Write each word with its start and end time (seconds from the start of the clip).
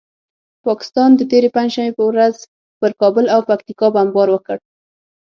پاکستان 0.65 1.09
د 1.15 1.21
تېرې 1.31 1.49
پنجشنبې 1.55 1.95
په 1.97 2.03
ورځ 2.09 2.35
پر 2.79 2.91
کابل 3.01 3.25
او 3.33 3.39
پکتیکا 3.49 3.87
بمبار 3.95 4.27
وکړ. 4.31 4.57